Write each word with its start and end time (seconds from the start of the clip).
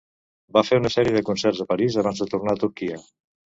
Va 0.55 0.63
fer 0.69 0.79
una 0.83 0.91
sèrie 0.93 1.17
de 1.19 1.23
concerts 1.27 1.61
a 1.67 1.69
París 1.75 2.01
abans 2.05 2.25
de 2.25 2.29
tornar 2.35 2.59
a 2.59 2.63
Turquia. 2.67 3.01